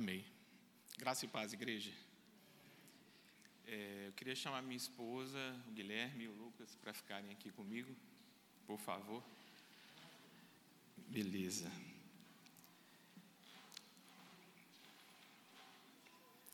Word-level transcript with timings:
Amém. 0.00 0.24
Graça 0.96 1.26
e 1.26 1.28
paz, 1.28 1.52
igreja. 1.52 1.92
É, 3.66 4.04
eu 4.06 4.12
queria 4.14 4.34
chamar 4.34 4.62
minha 4.62 4.78
esposa, 4.78 5.38
o 5.68 5.72
Guilherme 5.72 6.24
e 6.24 6.28
o 6.28 6.32
Lucas, 6.32 6.74
para 6.76 6.94
ficarem 6.94 7.30
aqui 7.30 7.50
comigo, 7.50 7.94
por 8.66 8.78
favor. 8.78 9.22
Beleza. 11.06 11.70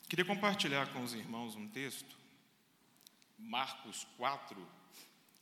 Queria 0.08 0.24
compartilhar 0.24 0.92
com 0.92 1.04
os 1.04 1.14
irmãos 1.14 1.54
um 1.54 1.68
texto, 1.68 2.18
Marcos 3.38 4.08
4, 4.16 4.60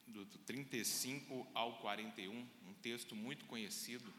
do 0.09 0.27
35 0.27 1.47
ao 1.55 1.79
41, 1.79 2.47
um 2.67 2.75
texto 2.83 3.17
muito 3.17 3.47
conhecido. 3.47 4.13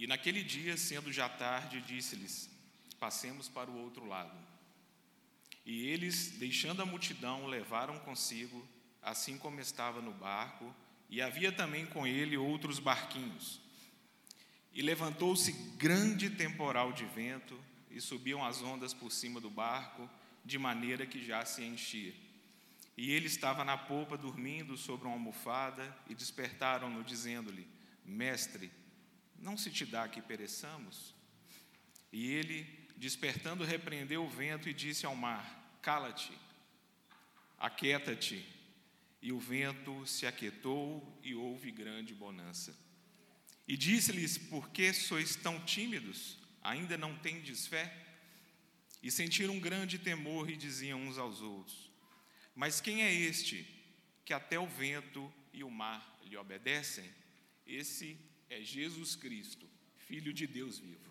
E 0.00 0.06
naquele 0.06 0.42
dia, 0.42 0.78
sendo 0.78 1.12
já 1.12 1.28
tarde, 1.28 1.82
disse-lhes: 1.82 2.48
Passemos 2.98 3.50
para 3.50 3.70
o 3.70 3.76
outro 3.76 4.06
lado. 4.06 4.34
E 5.66 5.88
eles, 5.88 6.38
deixando 6.38 6.80
a 6.80 6.86
multidão, 6.86 7.46
levaram 7.46 7.98
consigo, 7.98 8.66
assim 9.02 9.36
como 9.36 9.60
estava 9.60 10.00
no 10.00 10.10
barco, 10.10 10.74
e 11.10 11.20
havia 11.20 11.52
também 11.52 11.84
com 11.84 12.06
ele 12.06 12.34
outros 12.34 12.78
barquinhos. 12.78 13.60
E 14.72 14.80
levantou-se 14.80 15.52
grande 15.76 16.30
temporal 16.30 16.94
de 16.94 17.04
vento, 17.04 17.62
e 17.90 18.00
subiam 18.00 18.42
as 18.42 18.62
ondas 18.62 18.94
por 18.94 19.12
cima 19.12 19.38
do 19.38 19.50
barco, 19.50 20.08
de 20.46 20.58
maneira 20.58 21.04
que 21.04 21.22
já 21.22 21.44
se 21.44 21.62
enchia. 21.62 22.14
E 22.96 23.10
ele 23.12 23.26
estava 23.26 23.66
na 23.66 23.76
polpa 23.76 24.16
dormindo 24.16 24.78
sobre 24.78 25.06
uma 25.06 25.12
almofada, 25.12 25.94
e 26.08 26.14
despertaram-no, 26.14 27.04
dizendo-lhe: 27.04 27.68
Mestre, 28.02 28.72
não 29.40 29.56
se 29.56 29.70
te 29.70 29.86
dá 29.86 30.06
que 30.08 30.20
pereçamos? 30.20 31.14
E 32.12 32.30
ele, 32.30 32.66
despertando, 32.96 33.64
repreendeu 33.64 34.24
o 34.24 34.28
vento 34.28 34.68
e 34.68 34.74
disse 34.74 35.06
ao 35.06 35.16
mar: 35.16 35.78
Cala-te, 35.80 36.32
aquieta-te. 37.58 38.46
E 39.22 39.32
o 39.32 39.38
vento 39.38 40.06
se 40.06 40.26
aquietou 40.26 41.20
e 41.22 41.34
houve 41.34 41.70
grande 41.70 42.14
bonança. 42.14 42.76
E 43.66 43.76
disse-lhes: 43.76 44.36
Por 44.36 44.70
que 44.70 44.92
sois 44.92 45.36
tão 45.36 45.60
tímidos? 45.64 46.38
Ainda 46.62 46.98
não 46.98 47.16
tendes 47.16 47.66
fé? 47.66 47.94
E 49.02 49.10
sentiram 49.10 49.54
um 49.54 49.60
grande 49.60 49.98
temor 49.98 50.50
e 50.50 50.56
diziam 50.56 51.00
uns 51.00 51.18
aos 51.18 51.40
outros: 51.40 51.90
Mas 52.54 52.80
quem 52.80 53.02
é 53.02 53.12
este 53.12 53.66
que 54.24 54.32
até 54.32 54.58
o 54.58 54.66
vento 54.66 55.32
e 55.52 55.64
o 55.64 55.70
mar 55.70 56.18
lhe 56.24 56.36
obedecem? 56.36 57.10
Esse 57.66 58.18
é 58.50 58.60
Jesus 58.60 59.14
Cristo, 59.14 59.66
Filho 59.96 60.32
de 60.32 60.46
Deus 60.46 60.78
vivo. 60.78 61.08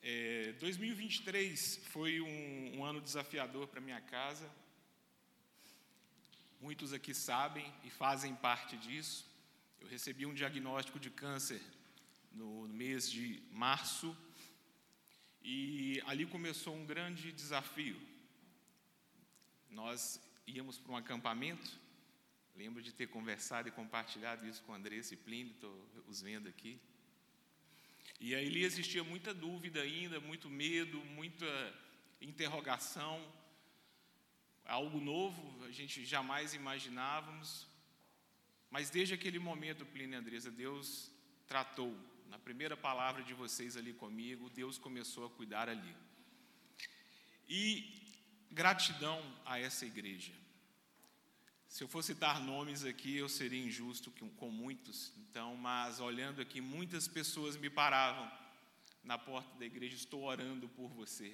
É, 0.00 0.52
2023 0.60 1.80
foi 1.90 2.20
um, 2.20 2.78
um 2.78 2.84
ano 2.84 3.00
desafiador 3.00 3.66
para 3.66 3.80
minha 3.80 4.00
casa. 4.00 4.48
Muitos 6.60 6.92
aqui 6.92 7.12
sabem 7.12 7.66
e 7.84 7.90
fazem 7.90 8.34
parte 8.36 8.76
disso. 8.76 9.28
Eu 9.80 9.88
recebi 9.88 10.24
um 10.24 10.32
diagnóstico 10.32 11.00
de 11.00 11.10
câncer 11.10 11.60
no 12.30 12.68
mês 12.68 13.10
de 13.10 13.42
março, 13.50 14.16
e 15.42 16.00
ali 16.06 16.24
começou 16.26 16.74
um 16.76 16.86
grande 16.86 17.32
desafio. 17.32 18.00
Nós 19.68 20.20
íamos 20.46 20.78
para 20.78 20.92
um 20.92 20.96
acampamento, 20.96 21.70
lembro 22.54 22.82
de 22.82 22.92
ter 22.92 23.06
conversado 23.08 23.68
e 23.68 23.72
compartilhado 23.72 24.46
isso 24.46 24.62
com 24.62 24.74
Andressa 24.74 25.14
e 25.14 25.16
Plínio, 25.16 25.52
estou 25.52 25.88
os 26.06 26.20
vendo 26.22 26.48
aqui. 26.48 26.80
E 28.18 28.34
aí 28.34 28.62
existia 28.62 29.02
muita 29.02 29.32
dúvida 29.32 29.80
ainda, 29.80 30.20
muito 30.20 30.48
medo, 30.48 30.98
muita 31.06 31.46
interrogação, 32.20 33.16
algo 34.64 35.00
novo, 35.00 35.64
a 35.64 35.70
gente 35.70 36.04
jamais 36.04 36.54
imaginávamos. 36.54 37.66
Mas 38.70 38.90
desde 38.90 39.14
aquele 39.14 39.38
momento, 39.38 39.86
Plínio 39.86 40.14
e 40.14 40.18
Andressa, 40.18 40.50
Deus 40.50 41.10
tratou 41.46 41.96
na 42.28 42.38
primeira 42.38 42.76
palavra 42.76 43.22
de 43.24 43.34
vocês 43.34 43.76
ali 43.76 43.92
comigo, 43.92 44.48
Deus 44.50 44.78
começou 44.78 45.26
a 45.26 45.30
cuidar 45.30 45.68
ali. 45.68 45.96
E 47.48 48.00
gratidão 48.50 49.20
a 49.44 49.58
essa 49.58 49.84
igreja. 49.84 50.32
Se 51.70 51.84
eu 51.84 51.88
for 51.88 52.02
citar 52.02 52.40
nomes 52.40 52.84
aqui, 52.84 53.16
eu 53.16 53.28
seria 53.28 53.64
injusto 53.64 54.10
com 54.36 54.50
muitos, 54.50 55.12
então, 55.18 55.54
mas 55.54 56.00
olhando 56.00 56.42
aqui, 56.42 56.60
muitas 56.60 57.06
pessoas 57.06 57.56
me 57.56 57.70
paravam 57.70 58.28
na 59.04 59.16
porta 59.16 59.56
da 59.56 59.64
igreja, 59.64 59.94
estou 59.94 60.24
orando 60.24 60.68
por 60.70 60.88
você. 60.88 61.32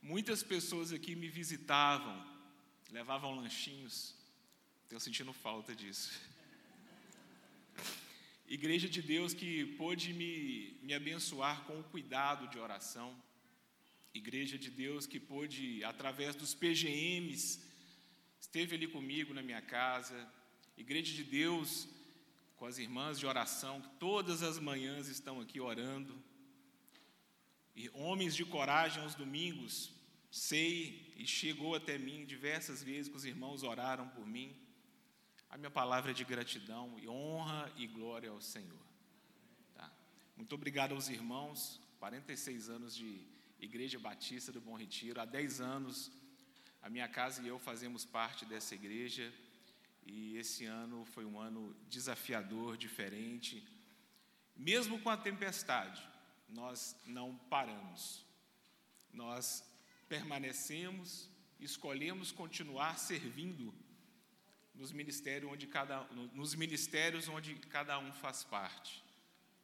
Muitas 0.00 0.42
pessoas 0.42 0.94
aqui 0.94 1.14
me 1.14 1.28
visitavam, 1.28 2.26
levavam 2.90 3.34
lanchinhos, 3.34 4.14
estou 4.84 4.98
sentindo 4.98 5.30
falta 5.34 5.76
disso. 5.76 6.10
Igreja 8.48 8.88
de 8.88 9.02
Deus 9.02 9.34
que 9.34 9.66
pôde 9.76 10.14
me, 10.14 10.78
me 10.80 10.94
abençoar 10.94 11.64
com 11.64 11.78
o 11.78 11.84
cuidado 11.84 12.48
de 12.48 12.58
oração. 12.58 13.14
Igreja 14.14 14.56
de 14.56 14.70
Deus 14.70 15.06
que 15.06 15.20
pôde, 15.20 15.84
através 15.84 16.34
dos 16.34 16.54
PGMs, 16.54 17.69
esteve 18.40 18.74
ali 18.74 18.88
comigo 18.88 19.34
na 19.34 19.42
minha 19.42 19.60
casa. 19.60 20.28
Igreja 20.76 21.12
de 21.14 21.22
Deus 21.22 21.88
com 22.56 22.66
as 22.66 22.78
irmãs 22.78 23.18
de 23.18 23.26
oração, 23.26 23.80
que 23.80 23.88
todas 23.98 24.42
as 24.42 24.58
manhãs 24.58 25.08
estão 25.08 25.40
aqui 25.40 25.60
orando. 25.60 26.22
E 27.74 27.88
homens 27.94 28.34
de 28.34 28.44
coragem 28.44 29.02
aos 29.02 29.14
domingos, 29.14 29.92
sei 30.30 31.14
e 31.16 31.26
chegou 31.26 31.74
até 31.74 31.96
mim 31.96 32.26
diversas 32.26 32.82
vezes 32.82 33.08
que 33.08 33.16
os 33.16 33.24
irmãos 33.24 33.62
oraram 33.62 34.08
por 34.08 34.26
mim. 34.26 34.54
A 35.48 35.56
minha 35.56 35.70
palavra 35.70 36.10
é 36.10 36.14
de 36.14 36.24
gratidão 36.24 36.98
e 36.98 37.08
honra 37.08 37.72
e 37.76 37.86
glória 37.86 38.30
ao 38.30 38.40
Senhor. 38.40 38.84
Tá? 39.74 39.90
Muito 40.36 40.54
obrigado 40.54 40.94
aos 40.94 41.08
irmãos, 41.08 41.80
46 41.98 42.68
anos 42.68 42.94
de 42.94 43.22
Igreja 43.58 43.98
Batista 43.98 44.52
do 44.52 44.60
Bom 44.60 44.76
Retiro. 44.76 45.20
Há 45.20 45.24
10 45.24 45.60
anos, 45.60 46.12
a 46.82 46.88
minha 46.88 47.08
casa 47.08 47.42
e 47.42 47.48
eu 47.48 47.58
fazemos 47.58 48.04
parte 48.04 48.44
dessa 48.44 48.74
igreja. 48.74 49.32
E 50.06 50.36
esse 50.36 50.64
ano 50.64 51.04
foi 51.04 51.24
um 51.24 51.38
ano 51.38 51.76
desafiador, 51.88 52.76
diferente. 52.76 53.62
Mesmo 54.56 54.98
com 55.00 55.10
a 55.10 55.16
tempestade, 55.16 56.02
nós 56.48 56.96
não 57.06 57.36
paramos. 57.48 58.24
Nós 59.12 59.64
permanecemos, 60.08 61.28
escolhemos 61.60 62.32
continuar 62.32 62.98
servindo 62.98 63.72
nos 64.74 64.92
ministérios 64.92 65.52
onde 65.52 65.66
cada, 65.66 66.04
nos 66.32 66.54
ministérios 66.54 67.28
onde 67.28 67.54
cada 67.56 67.98
um 67.98 68.12
faz 68.12 68.42
parte. 68.42 69.04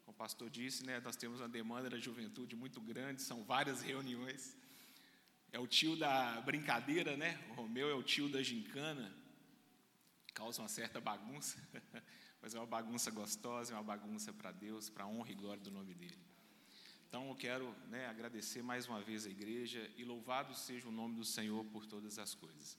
Como 0.04 0.14
o 0.14 0.18
pastor 0.18 0.48
disse, 0.50 0.84
né, 0.84 1.00
nós 1.00 1.16
temos 1.16 1.40
uma 1.40 1.48
demanda 1.48 1.90
da 1.90 1.98
juventude 1.98 2.54
muito 2.54 2.80
grande, 2.80 3.22
são 3.22 3.42
várias 3.42 3.82
reuniões. 3.82 4.56
É 5.56 5.58
o 5.58 5.66
tio 5.66 5.96
da 5.96 6.38
brincadeira, 6.42 7.16
né? 7.16 7.42
O 7.48 7.54
Romeu 7.54 7.88
é 7.88 7.94
o 7.94 8.02
tio 8.02 8.28
da 8.28 8.42
gincana. 8.42 9.10
Causa 10.34 10.60
uma 10.60 10.68
certa 10.68 11.00
bagunça, 11.00 11.56
mas 12.42 12.54
é 12.54 12.58
uma 12.58 12.66
bagunça 12.66 13.10
gostosa, 13.10 13.72
é 13.72 13.74
uma 13.74 13.82
bagunça 13.82 14.34
para 14.34 14.52
Deus, 14.52 14.90
para 14.90 15.04
a 15.04 15.06
honra 15.06 15.30
e 15.30 15.34
glória 15.34 15.62
do 15.62 15.70
nome 15.70 15.94
dele. 15.94 16.20
Então 17.08 17.30
eu 17.30 17.34
quero 17.34 17.74
né, 17.88 18.06
agradecer 18.06 18.60
mais 18.60 18.86
uma 18.86 19.00
vez 19.00 19.24
a 19.24 19.30
igreja 19.30 19.90
e 19.96 20.04
louvado 20.04 20.54
seja 20.54 20.86
o 20.90 20.92
nome 20.92 21.16
do 21.16 21.24
Senhor 21.24 21.64
por 21.64 21.86
todas 21.86 22.18
as 22.18 22.34
coisas. 22.34 22.78